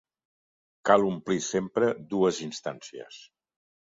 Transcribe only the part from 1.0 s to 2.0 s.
omplir sempre